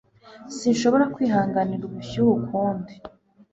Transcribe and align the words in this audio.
Sinshobora 0.57 1.05
kwihanganira 1.13 1.83
ubushyuhe 1.85 2.31
ukundi 2.39 2.93